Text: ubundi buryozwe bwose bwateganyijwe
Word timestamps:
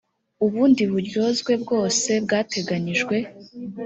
ubundi 0.45 0.81
buryozwe 0.93 1.51
bwose 1.63 2.09
bwateganyijwe 2.23 3.15